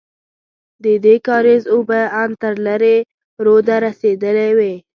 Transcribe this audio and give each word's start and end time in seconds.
ددې 0.83 1.15
کارېز 1.27 1.63
اوبه 1.73 1.99
ان 2.21 2.29
تر 2.41 2.53
لېرې 2.65 2.97
روده 3.45 3.75
رسېدلې 3.85 4.49
وې. 4.57 4.73